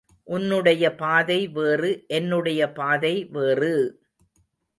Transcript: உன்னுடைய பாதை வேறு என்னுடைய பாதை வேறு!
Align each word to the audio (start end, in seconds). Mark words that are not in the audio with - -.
உன்னுடைய 0.27 0.95
பாதை 0.95 1.47
வேறு 1.47 2.05
என்னுடைய 2.07 2.71
பாதை 2.71 3.23
வேறு! 3.31 3.73